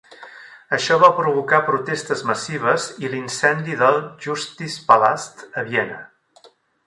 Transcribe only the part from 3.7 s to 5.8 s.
del "Justizpalast" a